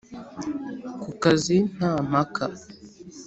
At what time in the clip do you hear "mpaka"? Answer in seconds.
2.09-2.43